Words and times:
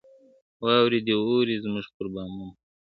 واوري 0.63 0.99
دي 1.05 1.13
اوري 1.21 1.55
زموږ 1.63 1.85
پر 1.95 2.05
بامونو 2.13 2.55
` 2.57 2.61